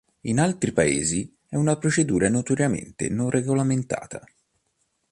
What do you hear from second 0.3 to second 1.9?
altri Paesi, è una